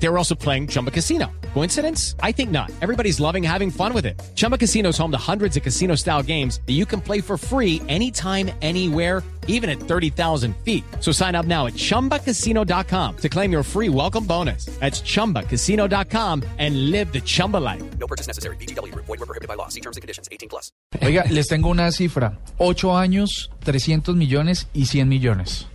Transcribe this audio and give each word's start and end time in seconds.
They 0.00 0.08
were 0.08 0.18
also 0.18 0.34
playing 0.34 0.68
Chumba 0.68 0.90
Casino. 0.90 1.30
Coincidence? 1.54 2.14
I 2.22 2.32
think 2.32 2.50
not. 2.50 2.70
Everybody's 2.80 3.18
loving 3.18 3.42
having 3.42 3.70
fun 3.70 3.92
with 3.92 4.06
it. 4.06 4.20
Chumba 4.36 4.56
Casino 4.56 4.90
is 4.90 4.98
home 4.98 5.10
to 5.10 5.18
hundreds 5.18 5.56
of 5.56 5.62
casino 5.62 5.96
style 5.96 6.22
games 6.22 6.60
that 6.66 6.74
you 6.74 6.86
can 6.86 7.00
play 7.00 7.20
for 7.20 7.36
free 7.36 7.82
anytime, 7.88 8.50
anywhere, 8.62 9.24
even 9.48 9.68
at 9.68 9.80
30,000 9.80 10.54
feet. 10.64 10.84
So 11.00 11.10
sign 11.10 11.34
up 11.34 11.46
now 11.46 11.66
at 11.66 11.72
chumbacasino.com 11.72 13.16
to 13.16 13.28
claim 13.28 13.50
your 13.50 13.62
free 13.64 13.88
welcome 13.88 14.24
bonus. 14.24 14.66
That's 14.78 15.00
chumbacasino.com 15.00 16.44
and 16.58 16.90
live 16.92 17.12
the 17.12 17.20
Chumba 17.20 17.56
life. 17.56 17.82
No 17.98 18.06
purchase 18.06 18.28
necessary. 18.28 18.56
BGW. 18.56 18.94
Void 18.94 19.08
were 19.08 19.26
prohibited 19.26 19.48
by 19.48 19.54
law. 19.54 19.68
See 19.68 19.80
terms 19.80 19.96
and 19.96 20.02
conditions. 20.02 20.28
18 20.30 20.48
plus. 20.48 20.70
Oiga, 21.02 21.24
les 21.30 21.48
tengo 21.48 21.70
una 21.70 21.90
cifra. 21.90 22.38
8 22.58 22.96
años, 22.96 23.50
300 23.64 24.14
millones 24.14 24.68
y 24.74 24.86
100 24.86 25.08
millones. 25.08 25.66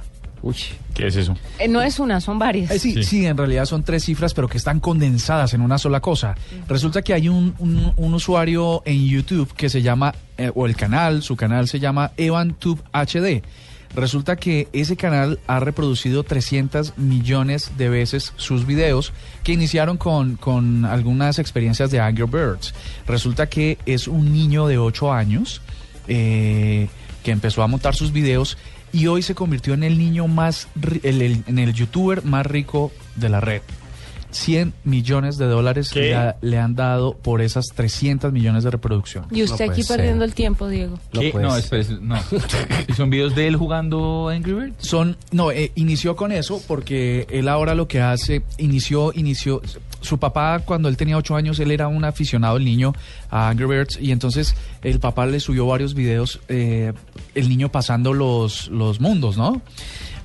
Uy, 0.43 0.55
¿qué 0.93 1.07
es 1.07 1.15
eso? 1.15 1.35
Eh, 1.57 1.67
no 1.69 1.81
es 1.81 1.99
una, 1.99 2.19
son 2.19 2.37
varias. 2.37 2.69
Eh, 2.69 2.77
sí, 2.77 3.01
sí, 3.03 3.25
en 3.25 3.37
realidad 3.37 3.65
son 3.65 3.81
tres 3.83 4.03
cifras, 4.03 4.33
pero 4.33 4.47
que 4.49 4.57
están 4.57 4.79
condensadas 4.81 5.53
en 5.53 5.61
una 5.61 5.77
sola 5.77 6.01
cosa. 6.01 6.35
Resulta 6.67 7.01
que 7.01 7.13
hay 7.13 7.29
un, 7.29 7.55
un- 7.59 7.93
un 7.95 8.13
usuario 8.13 8.81
en 8.85 9.07
YouTube 9.07 9.53
que 9.55 9.69
se 9.69 9.81
llama, 9.81 10.13
eh, 10.37 10.51
o 10.53 10.65
el 10.65 10.75
canal, 10.75 11.23
su 11.23 11.37
canal 11.37 11.69
se 11.69 11.79
llama 11.79 12.11
EvanTube 12.17 12.81
HD. 12.91 13.41
Resulta 13.95 14.35
que 14.35 14.67
ese 14.73 14.97
canal 14.97 15.39
ha 15.47 15.59
reproducido 15.61 16.23
300 16.23 16.97
millones 16.97 17.71
de 17.77 17.87
veces 17.89 18.33
sus 18.35 18.65
videos 18.65 19.13
que 19.43 19.53
iniciaron 19.53 19.97
con, 19.97 20.35
con 20.35 20.83
algunas 20.83 21.39
experiencias 21.39 21.89
de 21.91 21.99
Angry 22.01 22.25
Birds. 22.25 22.73
Resulta 23.07 23.47
que 23.47 23.77
es 23.85 24.07
un 24.09 24.33
niño 24.33 24.67
de 24.67 24.77
8 24.79 25.13
años 25.13 25.61
eh, 26.07 26.89
que 27.23 27.31
empezó 27.31 27.63
a 27.63 27.67
montar 27.67 27.95
sus 27.95 28.11
videos 28.11 28.57
y 28.91 29.07
hoy 29.07 29.23
se 29.23 29.33
convirtió 29.33 29.73
en 29.73 29.83
el 29.83 29.97
niño 29.97 30.27
más, 30.27 30.67
en 31.03 31.57
el 31.57 31.73
youtuber 31.73 32.23
más 32.23 32.45
rico 32.45 32.91
de 33.15 33.29
la 33.29 33.41
red. 33.41 33.61
100 34.33 34.73
millones 34.83 35.37
de 35.37 35.45
dólares 35.45 35.95
le, 35.95 36.15
ha- 36.15 36.35
le 36.41 36.59
han 36.59 36.75
dado 36.75 37.13
por 37.15 37.41
esas 37.41 37.67
300 37.73 38.33
millones 38.33 38.63
de 38.63 38.71
reproducción. 38.71 39.25
Y 39.31 39.43
usted 39.43 39.69
aquí 39.69 39.83
perdiendo 39.83 40.25
el 40.25 40.33
tiempo, 40.33 40.67
Diego. 40.67 40.99
¿Qué? 41.11 41.31
No, 41.33 41.55
espera, 41.55 41.81
es- 41.81 42.01
no. 42.01 42.15
¿Y 42.87 42.93
son 42.93 43.09
videos 43.09 43.35
de 43.35 43.47
él 43.47 43.55
jugando 43.55 44.29
Angry 44.29 44.53
Birds? 44.53 44.75
Son, 44.79 45.15
no, 45.31 45.51
eh, 45.51 45.71
inició 45.75 46.15
con 46.15 46.31
eso 46.31 46.61
porque 46.67 47.27
él 47.29 47.47
ahora 47.47 47.75
lo 47.75 47.87
que 47.87 48.01
hace, 48.01 48.43
inició, 48.57 49.11
inició, 49.15 49.61
su 50.01 50.17
papá 50.17 50.59
cuando 50.65 50.89
él 50.89 50.97
tenía 50.97 51.15
ocho 51.17 51.35
años, 51.35 51.59
él 51.59 51.71
era 51.71 51.87
un 51.87 52.03
aficionado, 52.03 52.57
el 52.57 52.65
niño, 52.65 52.93
a 53.29 53.49
Angry 53.49 53.65
Birds, 53.65 53.97
y 54.01 54.11
entonces 54.11 54.55
el 54.81 54.99
papá 54.99 55.25
le 55.25 55.39
subió 55.39 55.65
varios 55.67 55.93
videos, 55.93 56.41
eh, 56.49 56.91
el 57.35 57.47
niño 57.49 57.69
pasando 57.69 58.13
los, 58.13 58.67
los 58.67 58.99
mundos, 58.99 59.37
¿no? 59.37 59.61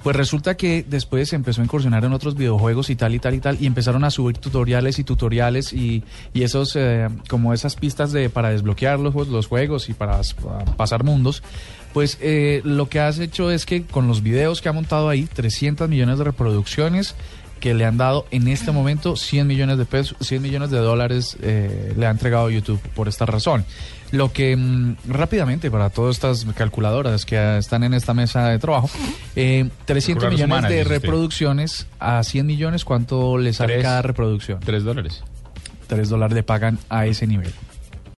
Pues 0.09 0.17
resulta 0.17 0.57
que 0.57 0.87
después 0.89 1.35
empezó 1.35 1.61
a 1.61 1.65
incursionar 1.65 2.03
en 2.03 2.15
otros 2.15 2.35
videojuegos 2.35 2.89
y 2.89 2.97
tal 2.97 3.15
y 3.15 3.19
tal 3.19 3.35
y 3.35 3.41
tal, 3.41 3.59
y 3.61 3.67
empezaron 3.67 4.05
a 4.05 4.11
subir 4.11 4.39
tutoriales 4.39 4.99
y 4.99 5.05
tutoriales 5.05 5.75
y, 5.75 6.03
y 6.33 6.45
esos, 6.45 6.77
eh, 6.77 7.09
como 7.29 7.53
esas 7.53 7.77
pistas 7.77 8.11
de 8.11 8.31
para 8.31 8.49
desbloquear 8.49 8.99
los, 9.01 9.13
juegos- 9.13 9.29
los 9.31 9.47
juegos 9.49 9.91
y 9.91 9.93
para, 9.93 10.19
para 10.43 10.65
pasar 10.77 11.05
mundos. 11.05 11.43
Pues 11.93 12.17
eh, 12.23 12.63
lo 12.65 12.89
que 12.89 13.01
has 13.01 13.19
hecho 13.19 13.51
es 13.51 13.67
que 13.67 13.83
con 13.83 14.09
los 14.09 14.23
videos 14.23 14.63
que 14.63 14.71
ha 14.71 14.73
montado 14.73 15.11
ahí, 15.11 15.25
300 15.25 15.91
millones 15.91 16.17
de 16.17 16.25
reproducciones 16.25 17.15
que 17.59 17.75
le 17.75 17.85
han 17.85 17.97
dado 17.97 18.27
en 18.31 18.49
este 18.49 18.73
momento 18.73 19.17
100 19.17 19.47
millones 19.47 19.79
de 19.79 19.85
pesos, 19.85 20.17
100 20.21 20.43
millones 20.43 20.71
de 20.71 20.79
dólares 20.79 21.37
eh, 21.43 21.93
le 21.97 22.07
ha 22.07 22.11
entregado 22.11 22.51
YouTube 22.51 22.81
por 22.95 23.09
esta 23.09 23.27
razón. 23.27 23.65
Lo 24.11 24.33
que 24.33 24.57
mm, 24.57 24.97
rápidamente 25.09 25.71
para 25.71 25.91
todas 25.91 26.17
estas 26.17 26.47
calculadoras 26.55 27.27
que 27.27 27.59
están 27.59 27.85
en 27.85 27.95
esta 27.95 28.15
mesa 28.15 28.49
de 28.49 28.59
trabajo, 28.59 28.89
eh, 29.37 29.69
300 29.85 30.25
Calculadoras 30.25 30.33
millones 30.33 30.47
humanas, 30.47 30.71
de 30.71 30.85
reproducciones 30.85 31.87
a 31.99 32.23
100 32.23 32.47
millones, 32.47 32.85
¿cuánto 32.85 33.39
le 33.39 33.53
sale 33.53 33.83
cada 33.83 34.03
reproducción? 34.03 34.61
Tres 34.61 34.85
dólares. 34.85 35.23
3 35.89 36.09
dólares 36.09 36.35
le 36.35 36.43
pagan 36.43 36.79
a 36.89 37.07
ese 37.07 37.27
nivel. 37.27 37.53